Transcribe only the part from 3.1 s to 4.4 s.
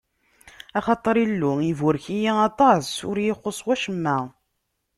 yi-ixuṣṣ wacemma.